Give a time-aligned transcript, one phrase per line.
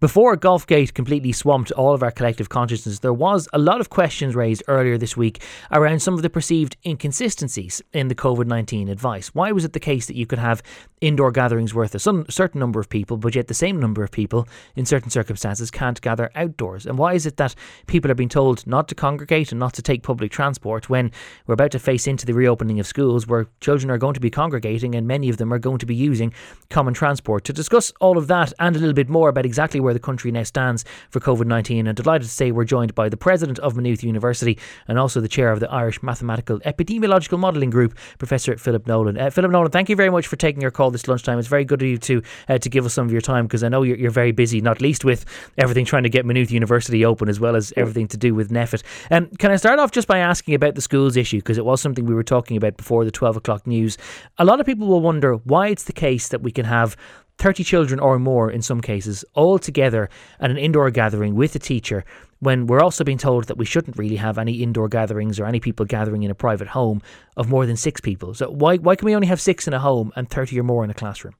[0.00, 4.36] before Golfgate completely swamped all of our collective consciousness, there was a lot of questions
[4.36, 9.34] raised earlier this week around some of the perceived inconsistencies in the COVID 19 advice.
[9.34, 10.62] Why was it the case that you could have
[11.00, 14.46] indoor gatherings worth a certain number of people, but yet the same number of people
[14.76, 16.86] in certain circumstances can't gather outdoors?
[16.86, 17.56] And why is it that
[17.88, 21.10] people are being told not to congregate and not to take public transport when
[21.48, 24.30] we're about to face into the reopening of schools where children are going to be
[24.30, 26.32] congregating and many of them are going to be using
[26.70, 27.42] common transport?
[27.46, 30.30] To discuss all of that and a little bit more about exactly where the country
[30.30, 33.74] now stands for COVID 19, I'm delighted to say we're joined by the President of
[33.74, 38.86] Maynooth University and also the Chair of the Irish Mathematical Epidemiological Modelling Group, Professor Philip
[38.86, 39.16] Nolan.
[39.16, 41.38] Uh, Philip Nolan, thank you very much for taking your call this lunchtime.
[41.38, 43.64] It's very good of you to uh, to give us some of your time because
[43.64, 45.24] I know you're, you're very busy, not least with
[45.56, 48.82] everything trying to get Maynooth University open as well as everything to do with NPHET.
[49.10, 51.80] Um, can I start off just by asking about the schools issue because it was
[51.80, 53.96] something we were talking about before the 12 o'clock news.
[54.36, 56.96] A lot of people will wonder why it's the case that we can have
[57.38, 60.10] 30 children or more in some cases all together
[60.40, 62.04] at an indoor gathering with a teacher
[62.40, 65.60] when we're also being told that we shouldn't really have any indoor gatherings or any
[65.60, 67.00] people gathering in a private home
[67.36, 68.34] of more than six people.
[68.34, 70.84] So why why can we only have six in a home and 30 or more
[70.84, 71.34] in a classroom?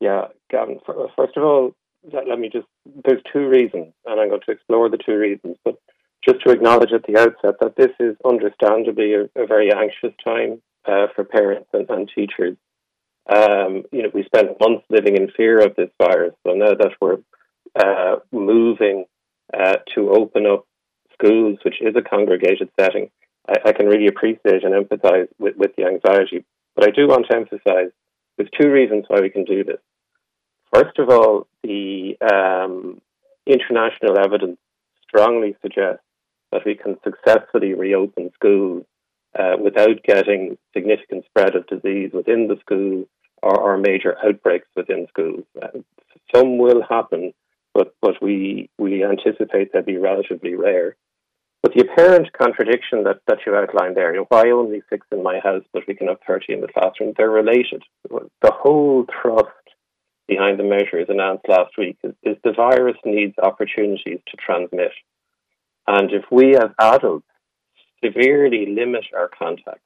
[0.00, 0.80] Yeah, Gavin,
[1.16, 1.74] first of all,
[2.12, 2.66] let, me just,
[3.04, 5.56] there's two reasons, and I'm going to explore the two reasons.
[5.64, 5.76] But
[6.24, 10.60] just to acknowledge at the outset that this is understandably a, a very anxious time
[10.86, 12.56] uh, for parents and, and teachers.
[13.26, 16.92] Um, you know, we spent months living in fear of this virus, so now that
[17.00, 17.18] we're
[17.78, 19.04] uh, moving
[19.54, 20.66] uh, to open up
[21.14, 23.10] schools, which is a congregated setting,
[23.48, 26.44] I, I can really appreciate and empathise with, with the anxiety.
[26.74, 27.92] But I do want to emphasise
[28.36, 29.80] there's two reasons why we can do this.
[30.72, 33.00] First of all, the um,
[33.46, 34.58] international evidence
[35.06, 36.02] strongly suggests
[36.50, 38.84] that we can successfully reopen schools
[39.38, 43.04] uh, without getting significant spread of disease within the school
[43.42, 45.44] or, or major outbreaks within schools.
[45.60, 45.78] Uh,
[46.34, 47.32] some will happen,
[47.74, 50.96] but, but we, we anticipate they'll be relatively rare.
[51.62, 55.22] But the apparent contradiction that, that you outlined there, you know, why only six in
[55.22, 57.84] my house, but we can have 30 in the classroom, they're related.
[58.10, 59.48] The whole thrust
[60.26, 64.92] behind the measures announced last week is, is the virus needs opportunities to transmit.
[65.86, 67.26] And if we as adults
[68.04, 69.80] severely limit our contact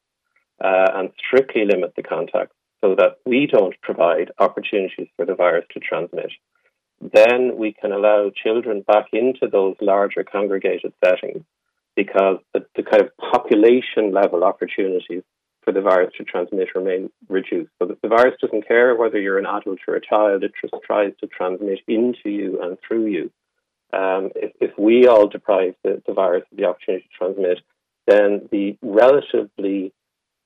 [0.63, 2.51] uh, and strictly limit the contact
[2.81, 6.31] so that we don't provide opportunities for the virus to transmit,
[7.01, 11.43] then we can allow children back into those larger congregated settings
[11.95, 15.23] because the, the kind of population level opportunities
[15.63, 17.71] for the virus to transmit remain reduced.
[17.79, 20.73] So the, the virus doesn't care whether you're an adult or a child, it just
[20.85, 23.31] tries to transmit into you and through you.
[23.91, 27.59] Um, if, if, we all deprive the, the, virus of the opportunity to transmit,
[28.07, 29.93] then the relatively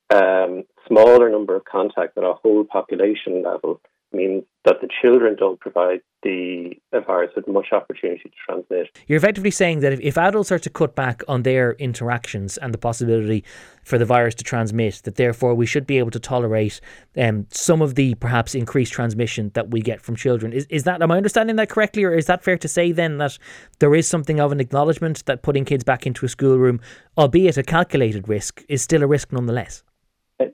[0.09, 3.79] um, smaller number of contacts at a whole population level
[4.13, 6.73] means that the children don't provide the
[7.07, 8.89] virus with much opportunity to transmit.
[9.07, 12.73] You're effectively saying that if, if adults are to cut back on their interactions and
[12.73, 13.43] the possibility
[13.83, 16.79] for the virus to transmit, that therefore we should be able to tolerate
[17.17, 20.53] um, some of the perhaps increased transmission that we get from children.
[20.53, 23.17] Is, is that, am I understanding that correctly, or is that fair to say then
[23.17, 23.39] that
[23.79, 26.79] there is something of an acknowledgement that putting kids back into a schoolroom,
[27.17, 29.83] albeit a calculated risk, is still a risk nonetheless?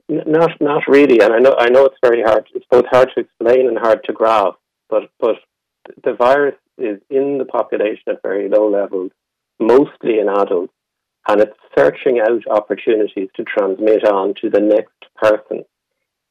[0.08, 2.46] Not, not really, and I know, I know it's very hard.
[2.54, 4.58] It's both hard to explain and hard to grasp.
[4.90, 5.36] But, but
[6.04, 9.10] the virus is in the population at very low levels,
[9.58, 10.72] mostly in adults,
[11.26, 15.64] and it's searching out opportunities to transmit on to the next person.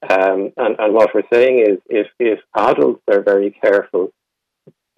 [0.09, 4.11] Um, and, and what we're saying is, if, if adults are very careful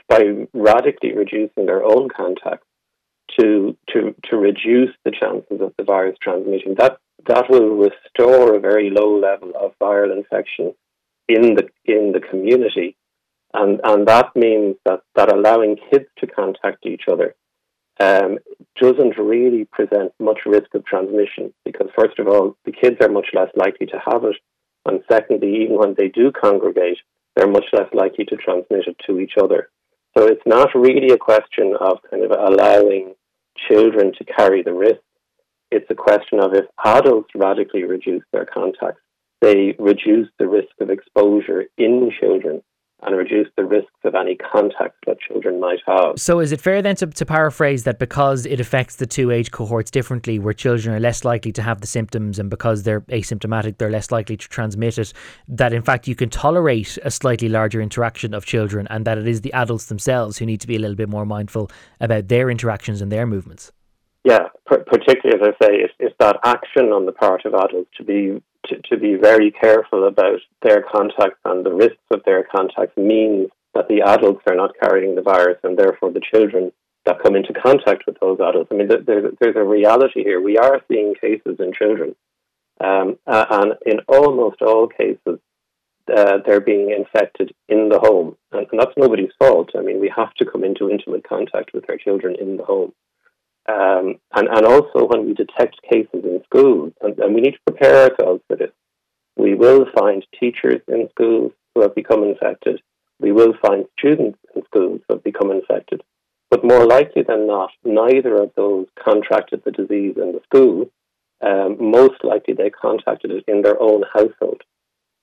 [0.08, 2.64] by radically reducing their own contact
[3.40, 8.60] to to to reduce the chances of the virus transmitting, that that will restore a
[8.60, 10.74] very low level of viral infection
[11.28, 12.96] in the in the community,
[13.54, 17.36] and and that means that that allowing kids to contact each other
[18.00, 18.40] um,
[18.80, 23.28] doesn't really present much risk of transmission because first of all the kids are much
[23.34, 24.38] less likely to have it,
[24.86, 26.98] and secondly even when they do congregate
[27.36, 29.70] they're much less likely to transmit it to each other.
[30.18, 33.14] So it's not really a question of kind of allowing
[33.70, 35.00] children to carry the risk
[35.72, 39.02] it's a question of if adults radically reduce their contacts,
[39.42, 42.62] they reduce the risk of exposure in children
[43.02, 46.20] and reduce the risks of any contacts that children might have.
[46.20, 49.52] So, is it fair then to, to paraphrase that because it affects the two age
[49.52, 53.78] cohorts differently, where children are less likely to have the symptoms and because they're asymptomatic,
[53.78, 55.14] they're less likely to transmit it,
[55.48, 59.28] that in fact you can tolerate a slightly larger interaction of children and that it
[59.28, 62.50] is the adults themselves who need to be a little bit more mindful about their
[62.50, 63.72] interactions and their movements?
[64.24, 68.42] Yeah, particularly as I say, it's that action on the part of adults to be
[68.68, 73.50] to, to be very careful about their contacts and the risks of their contacts means
[73.74, 76.72] that the adults are not carrying the virus and therefore the children
[77.06, 78.70] that come into contact with those adults.
[78.72, 80.42] I mean, there's, there's a reality here.
[80.42, 82.16] We are seeing cases in children,
[82.84, 85.40] um, and in almost all cases,
[86.16, 88.36] uh, they're being infected in the home.
[88.52, 89.72] And, and, that's nobody's fault.
[89.78, 92.94] I mean, we have to come into intimate contact with our children in the home.
[93.70, 97.72] Um, and, and also when we detect cases in schools, and, and we need to
[97.72, 98.72] prepare ourselves for this,
[99.38, 102.82] we will find teachers in schools who have become infected.
[103.20, 106.02] We will find students in schools who have become infected.
[106.50, 110.90] But more likely than not, neither of those contracted the disease in the school.
[111.42, 114.64] Um, most likely they contracted it in their own household.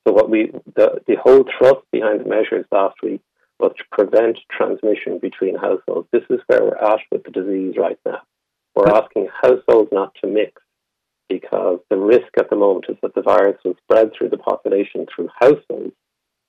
[0.06, 3.20] So what we the, the whole thrust behind the measures last week
[3.58, 6.08] was to prevent transmission between households.
[6.12, 8.22] This is where we're at with the disease right now.
[8.76, 10.60] We're asking households not to mix
[11.30, 15.06] because the risk at the moment is that the virus will spread through the population
[15.06, 15.94] through households,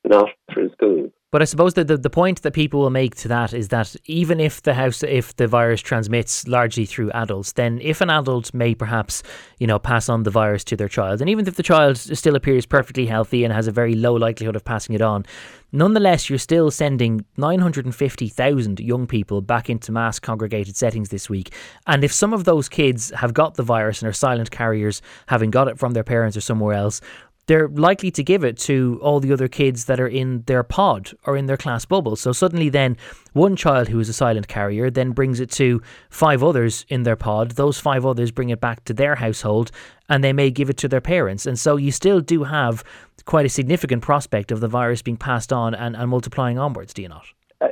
[0.06, 1.12] not through schools.
[1.30, 3.98] But I suppose that the, the point that people will make to that is that
[4.06, 8.54] even if the house if the virus transmits largely through adults, then if an adult
[8.54, 9.24] may perhaps,
[9.60, 12.38] you know, pass on the virus to their child, and even if the child still
[12.38, 15.26] appears perfectly healthy and has a very low likelihood of passing it on,
[15.74, 21.54] nonetheless you're still sending 950,000 young people back into mass congregated settings this week.
[21.88, 25.52] And if some of those kids have got the virus and are silent carriers, having
[25.52, 27.02] got it from their parents or somewhere else,
[27.48, 31.12] they're likely to give it to all the other kids that are in their pod
[31.26, 32.16] or in their class bubble.
[32.16, 32.98] So suddenly, then
[33.34, 37.16] one child who is a silent carrier then brings it to five others in their
[37.16, 37.52] pod.
[37.52, 39.72] Those five others bring it back to their household
[40.10, 41.46] and they may give it to their parents.
[41.46, 42.84] And so you still do have
[43.26, 47.02] quite a significant prospect of the virus being passed on and, and multiplying onwards, do
[47.02, 47.26] you not?
[47.62, 47.70] Uh,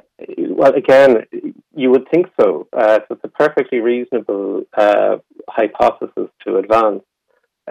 [0.50, 1.18] well, again,
[1.76, 2.68] you would think so.
[2.72, 5.18] Uh, so it's a perfectly reasonable uh,
[5.50, 7.04] hypothesis to advance.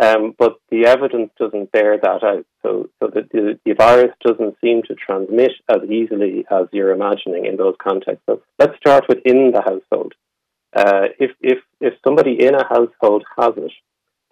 [0.01, 2.45] Um, but the evidence doesn't bear that out.
[2.63, 7.47] So, so the, the, the, virus doesn't seem to transmit as easily as you're imagining
[7.47, 8.25] in those contexts.
[8.27, 10.15] So let's start within the household.
[10.75, 13.71] Uh, if, if, if somebody in a household has it,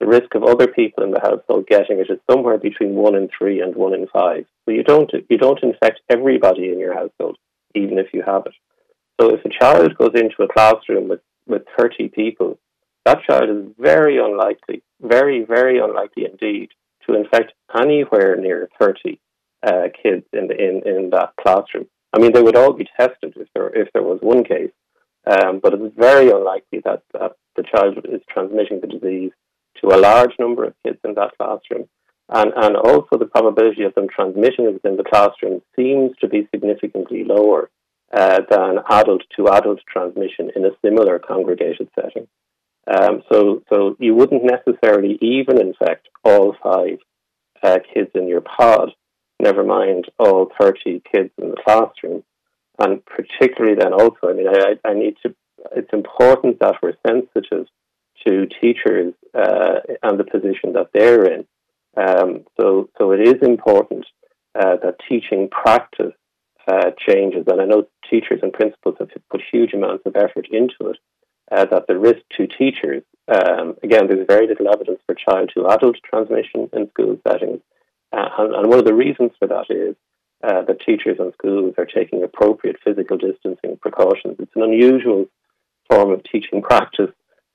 [0.00, 3.28] the risk of other people in the household getting it is somewhere between one in
[3.28, 4.46] three and one in five.
[4.64, 7.38] So you don't, you don't infect everybody in your household,
[7.76, 8.54] even if you have it.
[9.20, 12.58] So if a child goes into a classroom with, with 30 people,
[13.04, 16.70] that child is very unlikely, very, very unlikely indeed
[17.06, 19.20] to infect anywhere near 30
[19.62, 21.86] uh, kids in, the, in, in that classroom.
[22.12, 24.70] I mean, they would all be tested if there, if there was one case,
[25.26, 29.32] um, but it's very unlikely that, that the child is transmitting the disease
[29.80, 31.88] to a large number of kids in that classroom.
[32.28, 36.48] And, and also the probability of them transmitting it within the classroom seems to be
[36.54, 37.68] significantly lower
[38.12, 42.28] uh, than adult to adult transmission in a similar congregated setting.
[42.86, 46.98] Um, so, so you wouldn't necessarily even infect all five
[47.62, 48.90] uh, kids in your pod,
[49.40, 52.24] never mind all 30 kids in the classroom.
[52.78, 55.34] And particularly then also, I mean, I, I need to,
[55.76, 57.66] it's important that we're sensitive
[58.26, 61.46] to teachers uh, and the position that they're in.
[61.96, 64.06] Um, so, so it is important
[64.54, 66.14] uh, that teaching practice
[66.66, 67.44] uh, changes.
[67.46, 70.98] And I know teachers and principals have put huge amounts of effort into it
[71.50, 75.66] uh, that the risk to teachers, um, again, there's very little evidence for child to
[75.68, 77.60] adult transmission in school settings.
[78.12, 79.96] Uh, and, and, one of the reasons for that is
[80.42, 84.36] uh, that teachers and schools are taking appropriate physical distancing precautions.
[84.38, 85.26] It's an unusual
[85.88, 87.10] form of teaching practice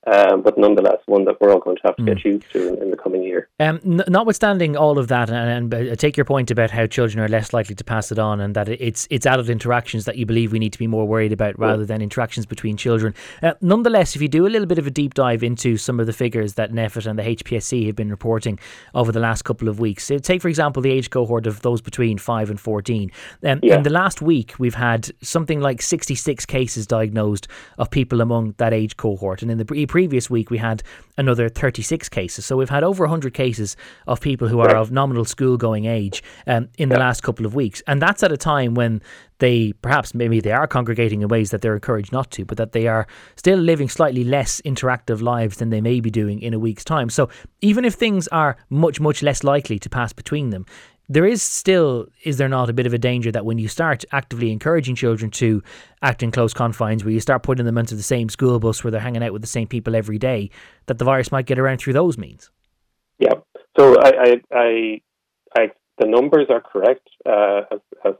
[0.07, 2.25] um, but nonetheless one that we're all going to have to get mm.
[2.25, 3.49] used to in, in, the coming year.
[3.59, 7.19] Um, n- notwithstanding all of that, and, and, uh, take your point about how children
[7.19, 10.25] are less likely to pass it on, and that it's it's adult interactions that you
[10.25, 13.13] believe we need to be more worried about rather than interactions between children.
[13.43, 16.05] Uh, nonetheless, if you do a little bit of a deep dive into some of
[16.05, 18.57] the figures that NPHET and the HPSC have been reporting
[18.95, 22.17] over the last couple of weeks, take for example the age cohort of those between
[22.17, 23.11] five and fourteen.
[23.43, 23.75] Um, yeah.
[23.75, 27.47] In the last week, we've had something like sixty six cases diagnosed
[27.77, 29.65] of people among that age cohort, and in the
[29.97, 30.83] previous week we had
[31.17, 32.45] another 36 cases.
[32.45, 33.75] So we've had over 100 cases
[34.05, 37.55] of people who are of nominal school going age um, in the last couple of
[37.55, 37.81] weeks.
[37.87, 39.01] And that's at a time when
[39.39, 42.73] they perhaps maybe they are congregating in ways that they're encouraged not to, but that
[42.73, 46.59] they are still living slightly less interactive lives than they may be doing in a
[46.59, 47.09] week's time.
[47.09, 47.27] So
[47.61, 50.67] even if things are much, much less likely to pass between them,
[51.09, 54.03] there is still, is there not, a bit of a danger that when you start
[54.11, 55.63] actively encouraging children to
[56.01, 58.91] act in close confines, where you start putting them into the same school bus where
[58.91, 60.49] they're hanging out with the same people every day,
[60.87, 62.51] that the virus might get around through those means?
[63.19, 63.35] Yeah.
[63.79, 65.01] So I, I, I,
[65.55, 67.61] I the numbers are correct, uh,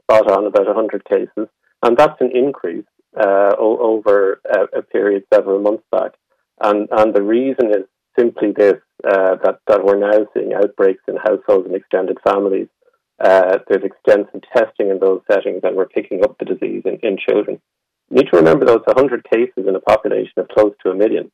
[0.02, 1.48] spot on about 100 cases,
[1.82, 6.12] and that's an increase uh, over a, a, period several months back.
[6.60, 7.84] And, and the reason is
[8.18, 12.66] simply this uh, that, that we're now seeing outbreaks in households and extended families
[13.20, 17.18] Uh, there's extensive testing in those settings, and we're picking up the disease in, in
[17.18, 17.60] children.
[18.10, 20.94] You need to remember, though, it's 100 cases in a population of close to a
[20.94, 21.30] million.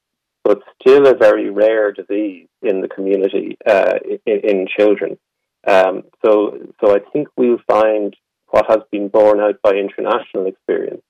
[0.47, 3.95] It's still a very rare disease in the community uh,
[4.27, 5.19] in, in, children.
[5.67, 8.15] Um, so, so I think we'll find
[8.49, 11.03] what has been borne out by international experience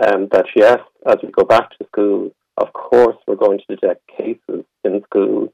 [0.00, 4.00] um, that yes, as we go back to school, of course we're going to detect
[4.16, 5.50] cases in schools.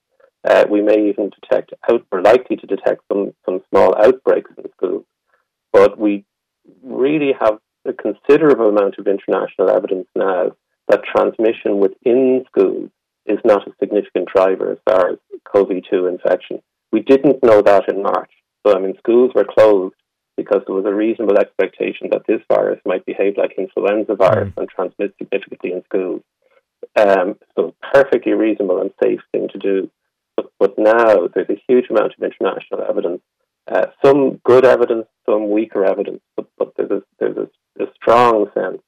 [0.47, 4.71] Uh, we may even detect out, we're likely to detect some, some small outbreaks in
[4.73, 5.05] schools.
[5.73, 6.25] But we
[6.83, 10.53] really have a considerable amount of international evidence now
[10.88, 12.91] that transmission within schools
[13.26, 15.19] is not a significant driver as far as
[15.53, 16.62] COVID-2 infection.
[16.93, 18.31] We didn't know that in March.
[18.65, 19.95] So, I mean, schools were closed
[20.37, 24.59] because there was a reasonable expectation that this virus might behave like influenza virus mm.
[24.59, 26.23] and transmit significantly in schools.
[26.95, 29.91] Um, so, perfectly reasonable and safe thing to do.
[30.37, 33.23] But, but now there's a huge amount of international evidence,
[33.71, 38.47] uh, some good evidence, some weaker evidence, but, but there's, a, there's a, a strong
[38.55, 38.83] sense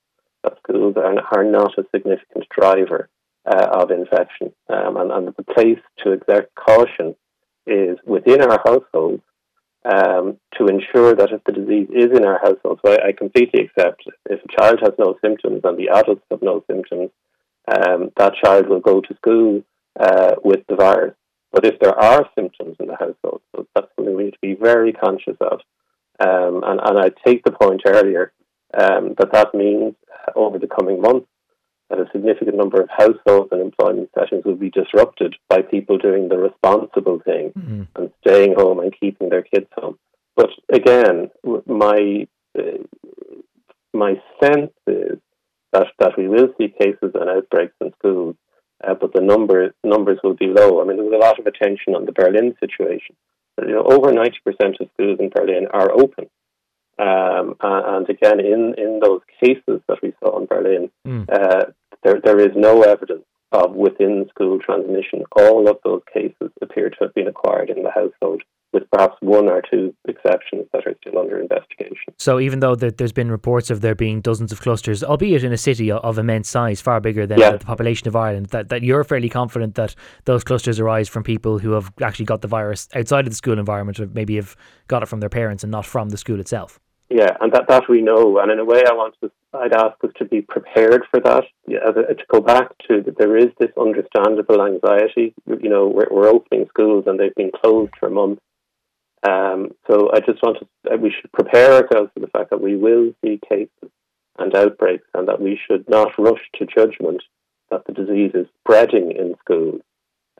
[0.45, 3.09] that schools are, are not a significant driver
[3.47, 4.52] uh, of infection.
[4.69, 7.17] Um, and, and the place to exert caution
[7.67, 9.23] is within our households
[9.85, 13.64] um, to ensure that if the disease is in our household, so I, I, completely
[13.64, 17.11] accept if a child has no symptoms and the adults have no symptoms,
[17.69, 19.62] um, that child will go to school
[19.99, 21.14] uh, with the virus.
[21.52, 24.55] But if there are symptoms in the household, so that's something we need to be
[24.55, 25.61] very conscious of.
[26.21, 28.33] Um, and, and I take the point earlier
[28.78, 29.95] um, that that means
[30.35, 31.28] over the coming months
[31.88, 36.28] that a significant number of households and employment settings will be disrupted by people doing
[36.28, 37.83] the responsible thing mm-hmm.
[37.97, 39.99] and staying home and keeping their kids home.
[40.37, 41.31] But again,
[41.67, 42.26] my
[42.59, 42.85] uh,
[43.95, 45.19] my sense is
[45.73, 48.37] that, that we will see cases and outbreaks in schools,
[48.87, 50.80] uh, but the number, numbers will be low.
[50.80, 53.16] I mean, there was a lot of attention on the Berlin situation.
[53.61, 54.30] You know, over 90%
[54.80, 56.30] of schools in Berlin are open.
[56.99, 61.28] Um, and again, in, in those cases that we saw in Berlin, mm.
[61.30, 61.66] uh,
[62.02, 65.25] there, there is no evidence of within school transmission.
[65.37, 69.48] All of those cases appear to have been acquired in the household, with perhaps one
[69.48, 72.12] or two exceptions that are still under investigation.
[72.18, 75.58] So, even though there's been reports of there being dozens of clusters, albeit in a
[75.58, 79.28] city of immense size, far bigger than the population of Ireland, that, that you're fairly
[79.28, 79.94] confident that
[80.25, 83.58] those clusters arise from people who have actually got the virus outside of the school
[83.58, 84.56] environment, or maybe have
[84.87, 86.80] got it from their parents and not from the school itself.
[87.10, 88.38] Yeah, and that, that we know.
[88.38, 91.44] And in a way, I want to, I'd ask us to be prepared for that.
[91.66, 95.34] Yeah, to go back to that, there is this understandable anxiety.
[95.46, 98.42] You know, we're, we're opening schools and they've been closed for months.
[99.22, 102.76] Um, so I just want to, we should prepare ourselves for the fact that we
[102.76, 103.90] will see cases
[104.38, 107.22] and outbreaks and that we should not rush to judgment
[107.70, 109.80] that the disease is spreading in schools.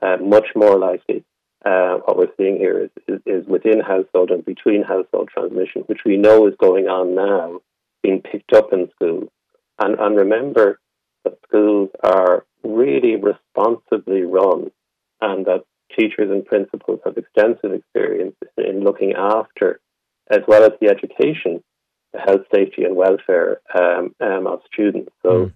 [0.01, 1.25] Uh, much more likely
[1.65, 6.01] uh, what we're seeing here is, is, is, within household and between household transmission, which
[6.05, 7.59] we know is going on now,
[8.01, 9.29] being picked up in schools.
[9.77, 10.79] And, and remember
[11.25, 14.71] that schools are really responsibly run
[15.21, 15.65] and that
[15.97, 19.79] teachers and principals have extensive experience in looking after,
[20.29, 21.63] as well as the education,
[22.13, 25.11] the health, safety, and welfare um, um, of students.
[25.23, 25.53] So, mm.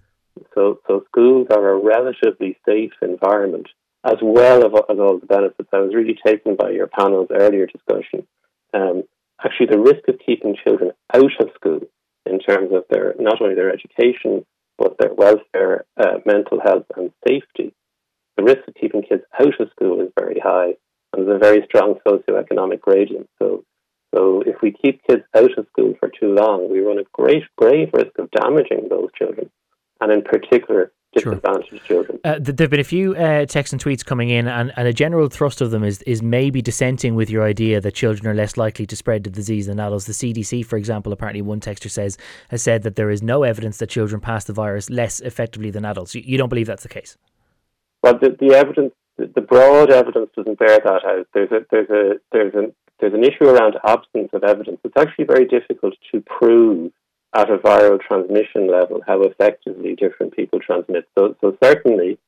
[0.54, 3.68] so, so schools are a relatively safe environment
[4.04, 5.68] as well as all the benefits.
[5.72, 8.26] I was really taken by your panel's earlier discussion.
[8.74, 9.04] Um,
[9.42, 11.80] actually, the risk of keeping children out of school
[12.26, 14.44] in terms of their not only their education
[14.76, 17.72] but their welfare, uh, mental health, and safety.
[18.36, 20.74] The risk of keeping kids out of school is very high,
[21.12, 23.28] and there's a very strong socioeconomic gradient.
[23.40, 23.64] So,
[24.14, 27.44] so if we keep kids out of school for too long, we run a great,
[27.56, 29.50] grave risk of damaging those children,
[30.00, 31.78] and in particular, disadvantaged sure.
[32.04, 32.18] children.
[32.24, 34.92] Uh, there have been a few uh, texts and tweets coming in, and, and a
[34.92, 38.56] general thrust of them is is maybe dissenting with your idea that children are less
[38.56, 40.06] likely to spread the disease than adults.
[40.06, 43.78] The CDC, for example, apparently one texter says has said that there is no evidence
[43.78, 46.14] that children pass the virus less effectively than adults.
[46.14, 47.16] You, you don't believe that's the case?
[48.04, 51.26] Well, the, the evidence, the broad evidence doesn't bear that out.
[51.32, 54.78] There's a there's a there's an there's an issue around absence of evidence.
[54.84, 56.92] It's actually very difficult to prove
[57.34, 61.08] at a viral transmission level how effectively different people transmit.
[61.18, 62.18] So, so certainly,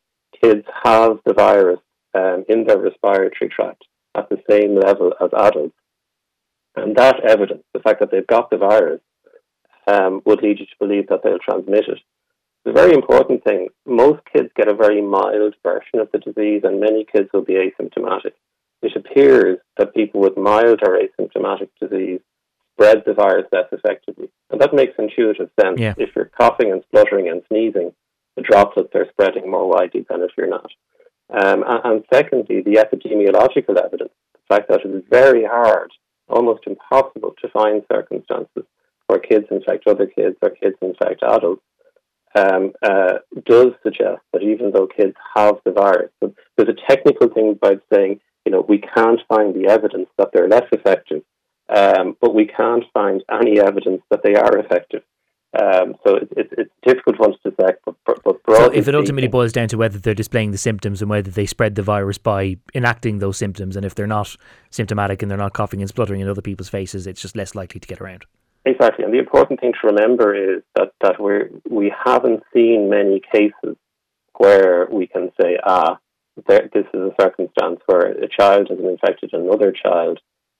[0.42, 1.80] kids have the virus
[2.14, 5.76] um, in their respiratory tract at the same level as adults.
[6.74, 9.02] And that evidence, the fact that they've got the virus,
[9.86, 11.98] um, would lead you to believe that they'll transmit it.
[12.66, 16.80] The very important thing most kids get a very mild version of the disease, and
[16.80, 18.32] many kids will be asymptomatic.
[18.82, 22.18] It appears that people with mild or asymptomatic disease
[22.72, 24.30] spread the virus less effectively.
[24.50, 25.78] And that makes intuitive sense.
[25.78, 25.94] Yeah.
[25.96, 27.92] If you're coughing and spluttering and sneezing,
[28.34, 30.70] the droplets are spreading more widely than if you're not.
[31.30, 35.92] Um, and, and, secondly, the epidemiological evidence, the fact that it is very hard
[36.28, 38.64] almost impossible to find circumstances
[39.06, 41.62] where kids infect other kids or kids infect adults,
[42.34, 47.52] um, uh, does suggest that even though kids have the virus, there's a technical thing
[47.52, 51.22] about saying, you know, we can't find the evidence that they're less effective,
[51.74, 55.02] um, but we can't find any evidence that they are effective.
[55.58, 59.28] Um, so it, it, it's difficult us to say, but, but so if it ultimately
[59.28, 62.58] boils down to whether they're displaying the symptoms and whether they spread the virus by
[62.74, 64.36] enacting those symptoms, and if they're not
[64.70, 67.80] symptomatic and they're not coughing and spluttering in other people's faces, it's just less likely
[67.80, 68.26] to get around.
[68.66, 73.20] Exactly, and the important thing to remember is that that we we haven't seen many
[73.20, 73.76] cases
[74.38, 75.98] where we can say, ah,
[76.48, 80.18] there, this is a circumstance where a child has infected another child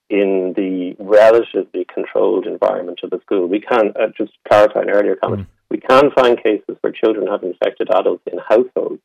[0.08, 3.48] in the relatively controlled environment of the school.
[3.48, 5.50] We can, uh, just clarify an earlier comment, mm.
[5.68, 9.02] we can find cases where children have infected adults in households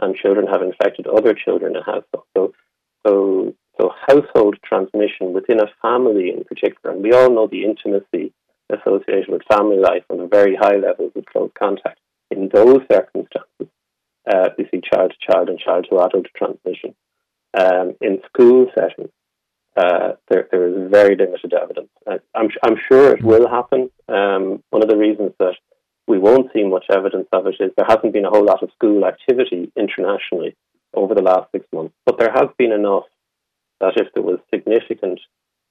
[0.00, 2.26] and children have infected other children in households.
[2.36, 2.52] So,
[3.06, 8.32] so, so household transmission within a family in particular, and we all know the intimacy
[8.72, 11.98] associated with family life and the very high levels of close contact.
[12.30, 13.68] In those circumstances,
[14.30, 16.94] uh, we see child to child and child to adult transmission.
[17.58, 19.10] Um, in school settings,
[19.76, 21.88] uh, there, there is very limited evidence.
[22.34, 23.90] I'm, I'm sure it will happen.
[24.08, 25.56] Um, one of the reasons that
[26.06, 28.70] we won't see much evidence of it is there hasn't been a whole lot of
[28.72, 30.56] school activity internationally
[30.94, 33.04] over the last six months, but there has been enough
[33.80, 35.20] that if there was significant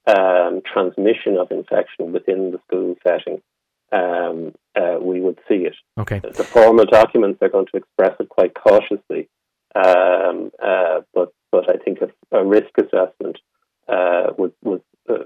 [0.10, 3.42] um, transmission of infection within the school setting,
[3.92, 5.76] um, uh, we would see it.
[5.98, 6.20] Okay.
[6.20, 9.30] The, formal documents are going to express it quite cautiously,
[9.76, 13.38] um, uh, but but I think a, a risk assessment
[13.88, 14.82] uh, would would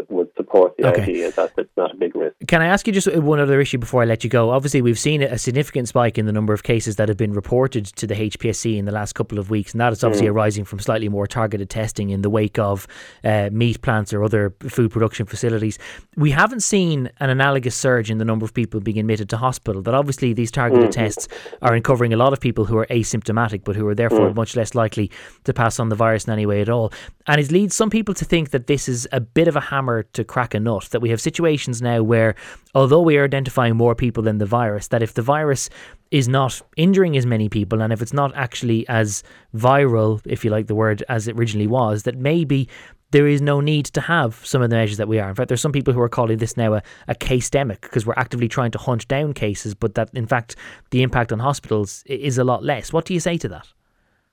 [0.10, 1.02] would support the okay.
[1.02, 2.36] idea that it's not a big risk.
[2.48, 4.50] Can I ask you just one other issue before I let you go?
[4.52, 7.86] Obviously, we've seen a significant spike in the number of cases that have been reported
[7.86, 10.32] to the HPSC in the last couple of weeks, and that is obviously mm.
[10.32, 12.88] arising from slightly more targeted testing in the wake of
[13.24, 15.78] uh, meat plants or other food production facilities.
[16.16, 19.82] We haven't seen an analogous surge in the number of people being admitted to hospital.
[19.82, 20.94] but obviously these targeted mm.
[20.94, 21.28] tests
[21.62, 24.36] are uncovering a lot of people who are asymptomatic, but who are therefore mm.
[24.36, 25.12] much less likely
[25.44, 26.92] to pass on the virus in any way at all.
[27.28, 30.04] And it leads some people to think that this is a bit of a hammer
[30.04, 30.90] to crack a nut.
[30.92, 32.36] That we have situations now where,
[32.76, 35.70] although we are identifying more people than the virus, that if the virus
[36.12, 39.24] is not injuring as many people and if it's not actually as
[39.56, 42.68] viral, if you like the word, as it originally was, that maybe
[43.12, 45.30] there is no need to have some of the measures that we are.
[45.30, 48.06] In fact, there's some people who are calling this now a, a case demic because
[48.06, 50.56] we're actively trying to hunt down cases, but that in fact
[50.90, 52.92] the impact on hospitals is a lot less.
[52.92, 53.68] What do you say to that?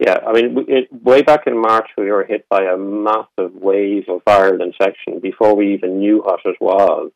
[0.00, 4.04] Yeah, I mean, it, way back in March, we were hit by a massive wave
[4.08, 7.12] of viral infection before we even knew what it was,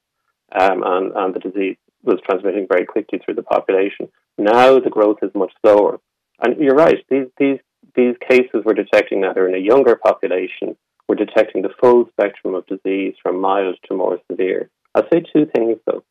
[0.53, 4.11] um, and, and the disease was transmitting very quickly through the population.
[4.37, 5.99] Now the growth is much slower,
[6.43, 6.99] and you're right.
[7.09, 7.59] These these
[7.97, 10.77] these cases we're detecting that are in a younger population.
[11.09, 14.69] We're detecting the full spectrum of disease from mild to more severe.
[14.95, 16.05] I'll say two things though.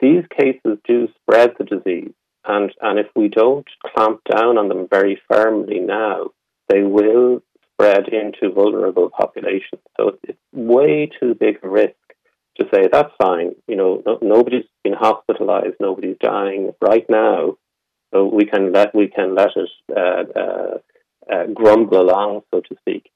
[0.00, 2.14] These cases do spread the disease
[2.46, 6.30] and, and if we don't clamp down on them very firmly now,
[6.68, 9.82] they will spread into vulnerable populations.
[9.96, 11.94] So it's way too big a risk
[12.58, 13.54] to say that's fine.
[13.66, 17.56] You know, no, nobody's been hospitalized, nobody's dying right now,
[18.12, 20.78] so we can let we can let it uh, uh,
[21.32, 23.10] uh, grumble along, so to speak.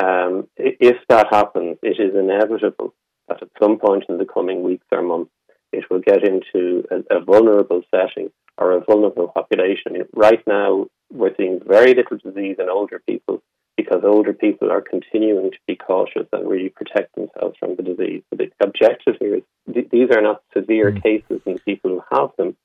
[0.00, 2.94] Um, if that happens, it is inevitable
[3.28, 5.32] that at some point in the coming weeks or months,
[5.72, 9.96] it will get into a, a vulnerable setting or a vulnerable population.
[10.14, 13.42] Right now, we're seeing very little disease in older people
[13.76, 18.22] because older people are continuing to be cautious and really protect themselves from the disease.
[18.28, 19.42] But the objective here is
[19.72, 21.02] th- these are not severe mm.
[21.02, 22.56] cases in people who have them,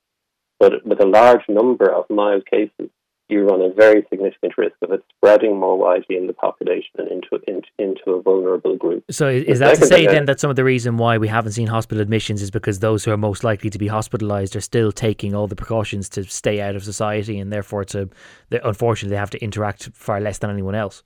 [0.58, 2.90] but with a large number of mild cases,
[3.28, 7.10] you run a very significant risk of it spreading more widely in the population and
[7.10, 9.04] into into, into a vulnerable group.
[9.10, 11.66] So is that to say then that some of the reason why we haven't seen
[11.66, 15.34] hospital admissions is because those who are most likely to be hospitalised are still taking
[15.34, 18.10] all the precautions to stay out of society and therefore to
[18.62, 21.02] unfortunately they have to interact far less than anyone else.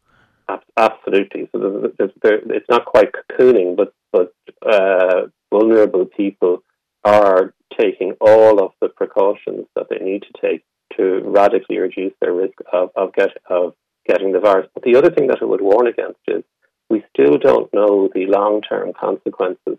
[0.76, 1.48] Absolutely.
[1.52, 4.32] So there's, there's, there, it's not quite cocooning, but but
[4.66, 6.62] uh, vulnerable people
[7.04, 10.64] are taking all of the precautions that they need to take
[10.98, 13.74] to radically reduce their risk of, of, get, of
[14.06, 14.68] getting the virus.
[14.74, 16.42] But the other thing that I would warn against is
[16.90, 19.78] we still don't know the long term consequences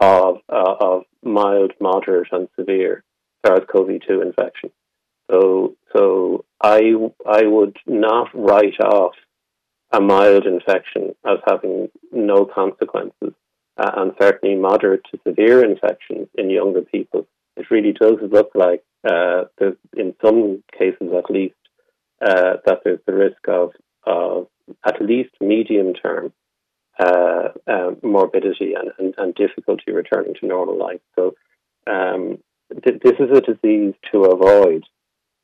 [0.00, 3.04] of, uh, of mild, moderate, and severe
[3.44, 4.70] SARS CoV 2 infection.
[5.30, 6.92] So, so I,
[7.26, 9.14] I would not write off
[9.92, 13.34] a mild infection as having no consequences,
[13.76, 17.26] uh, and certainly moderate to severe infections in younger people.
[17.58, 19.44] It really does look like uh,
[19.96, 21.54] in some cases at least,
[22.20, 23.70] uh, that there's the risk of,
[24.06, 24.48] of
[24.84, 26.32] at least medium term
[26.98, 31.00] uh, uh, morbidity and, and, and, difficulty returning to normal life.
[31.14, 31.34] So
[31.86, 32.38] um,
[32.84, 34.84] th- this is a disease to avoid.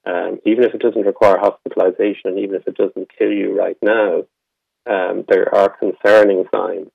[0.05, 3.79] Um, even if it doesn't require hospitalization and even if it doesn't kill you right
[3.81, 4.24] now,
[4.87, 6.90] um, there are concerning signs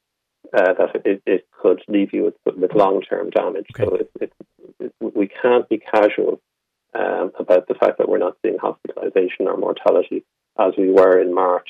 [0.54, 3.68] uh, that it, it, could leave you with, with long term damage.
[3.76, 3.86] Okay.
[3.86, 4.34] So it,
[4.80, 6.42] it, we can't be casual
[6.94, 10.24] um, about the fact that we're not seeing hospitalization or mortality
[10.58, 11.70] as we were in March.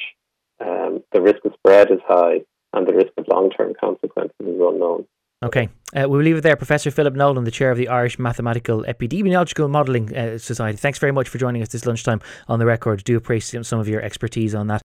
[0.60, 2.42] Um, the risk of spread is high
[2.74, 5.06] and the risk of long term consequences is unknown.
[5.42, 6.58] Okay, uh, we'll leave it there.
[6.58, 10.78] Professor Philip Nolan, the chair of the Irish Mathematical Epidemiological Modelling uh, Society.
[10.78, 13.06] Thanks very much for joining us this lunchtime on the record.
[13.06, 14.78] Do appreciate some of your expertise on that.